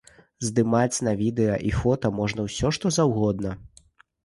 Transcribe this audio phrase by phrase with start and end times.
[0.45, 3.57] Здымаць на відэа і фота можна ўсё што заўгодна.